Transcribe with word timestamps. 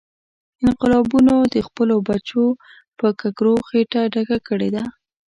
انقلابونو 0.65 1.35
د 1.53 1.55
خپلو 1.67 1.95
بچو 2.09 2.43
په 2.97 3.07
ککرو 3.21 3.53
خېټه 3.67 4.01
ډکه 4.13 4.37
کړې 4.47 4.69
ده. 4.75 4.83